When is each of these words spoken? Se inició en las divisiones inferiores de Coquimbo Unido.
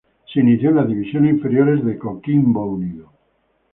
Se 0.33 0.39
inició 0.39 0.69
en 0.69 0.77
las 0.77 0.87
divisiones 0.87 1.31
inferiores 1.35 1.85
de 1.85 1.99
Coquimbo 1.99 2.65
Unido. 2.65 3.11